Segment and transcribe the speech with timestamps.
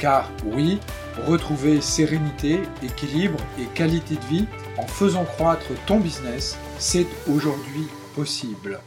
[0.00, 0.80] Car oui,
[1.26, 4.46] retrouver sérénité, équilibre et qualité de vie
[4.78, 7.86] en faisant croître ton business, c'est aujourd'hui
[8.16, 8.80] possible.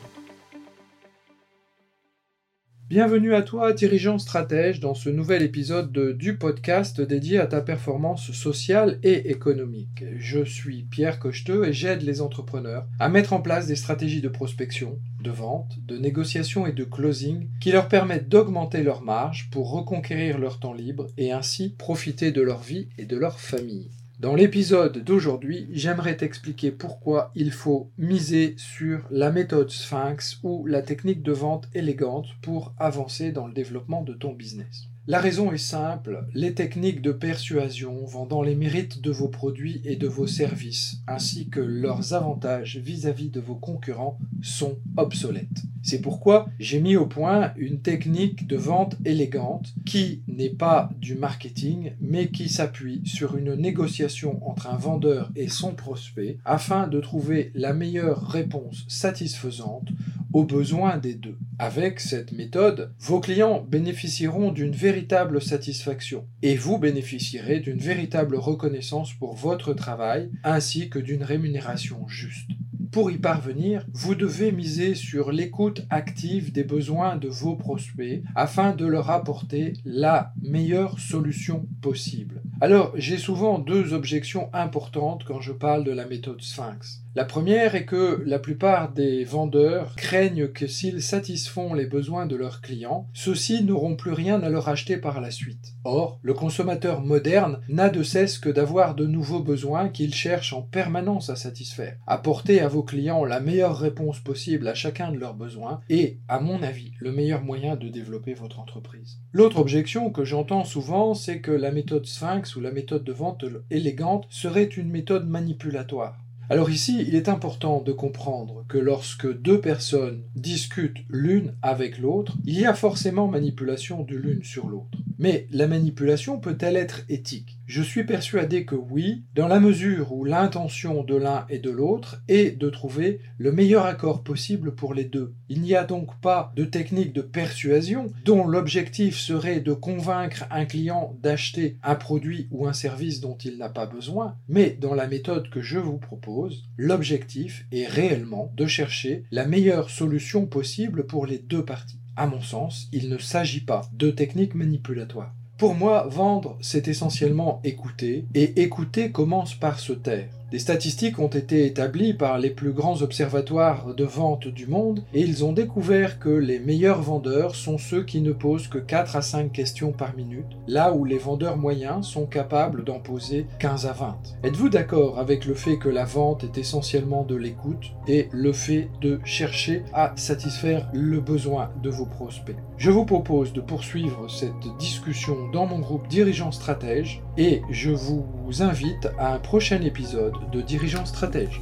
[2.94, 8.32] Bienvenue à toi, dirigeant stratège, dans ce nouvel épisode du podcast dédié à ta performance
[8.34, 10.04] sociale et économique.
[10.20, 14.30] Je suis Pierre Cocheteux et j'aide les entrepreneurs à mettre en place des stratégies de
[14.30, 19.72] prospection, de vente, de négociation et de closing qui leur permettent d'augmenter leur marge pour
[19.72, 23.90] reconquérir leur temps libre et ainsi profiter de leur vie et de leur famille.
[24.24, 30.82] Dans l'épisode d'aujourd'hui, j'aimerais t'expliquer pourquoi il faut miser sur la méthode Sphinx ou la
[30.82, 34.88] technique de vente élégante pour avancer dans le développement de ton business.
[35.06, 39.98] La raison est simple, les techniques de persuasion vendant les mérites de vos produits et
[39.98, 45.64] de vos services, ainsi que leurs avantages vis-à-vis de vos concurrents, sont obsolètes.
[45.82, 51.16] C'est pourquoi j'ai mis au point une technique de vente élégante qui n'est pas du
[51.16, 57.02] marketing, mais qui s'appuie sur une négociation entre un vendeur et son prospect afin de
[57.02, 59.90] trouver la meilleure réponse satisfaisante
[60.32, 61.38] aux besoins des deux.
[61.60, 69.14] Avec cette méthode, vos clients bénéficieront d'une véritable satisfaction et vous bénéficierez d'une véritable reconnaissance
[69.14, 72.50] pour votre travail ainsi que d'une rémunération juste.
[72.92, 78.76] Pour y parvenir, vous devez miser sur l'écoute active des besoins de vos prospects afin
[78.76, 82.44] de leur apporter la meilleure solution possible.
[82.62, 87.03] Alors, j'ai souvent deux objections importantes quand je parle de la méthode Sphinx.
[87.16, 92.36] La première est que la plupart des vendeurs craignent que s'ils satisfont les besoins de
[92.36, 95.76] leurs clients, ceux-ci n'auront plus rien à leur acheter par la suite.
[95.84, 100.64] Or, le consommateur moderne n'a de cesse que d'avoir de nouveaux besoins qu'il cherche en
[100.64, 101.98] permanence à satisfaire.
[102.08, 106.40] Apporter à vos clients la meilleure réponse possible à chacun de leurs besoins est, à
[106.40, 109.20] mon avis, le meilleur moyen de développer votre entreprise.
[109.34, 113.46] L'autre objection que j'entends souvent, c'est que la méthode Sphinx ou la méthode de vente
[113.70, 116.23] élégante serait une méthode manipulatoire.
[116.50, 122.38] Alors ici, il est important de comprendre que lorsque deux personnes discutent l'une avec l'autre,
[122.46, 124.98] il y a forcément manipulation de l'une sur l'autre.
[125.20, 127.58] Mais la manipulation peut-elle être éthique?
[127.66, 132.22] Je suis persuadé que oui, dans la mesure où l'intention de l'un et de l'autre
[132.28, 135.34] est de trouver le meilleur accord possible pour les deux.
[135.48, 140.66] Il n'y a donc pas de technique de persuasion dont l'objectif serait de convaincre un
[140.66, 145.08] client d'acheter un produit ou un service dont il n'a pas besoin, mais dans la
[145.08, 146.33] méthode que je vous propose,
[146.78, 152.00] l'objectif est réellement de chercher la meilleure solution possible pour les deux parties.
[152.16, 155.34] À mon sens, il ne s'agit pas de techniques manipulatoires.
[155.58, 160.30] Pour moi, vendre, c'est essentiellement écouter, et écouter commence par se taire.
[160.54, 165.22] Des statistiques ont été établies par les plus grands observatoires de vente du monde et
[165.22, 169.24] ils ont découvert que les meilleurs vendeurs sont ceux qui ne posent que 4 à
[169.24, 173.94] 5 questions par minute, là où les vendeurs moyens sont capables d'en poser 15 à
[173.94, 174.16] 20.
[174.44, 178.90] Êtes-vous d'accord avec le fait que la vente est essentiellement de l'écoute et le fait
[179.02, 182.58] de chercher à satisfaire le besoin de vos prospects?
[182.78, 188.24] Je vous propose de poursuivre cette discussion dans mon groupe Dirigeants Stratèges et je vous
[188.62, 191.62] invite à un prochain épisode de dirigeants stratège.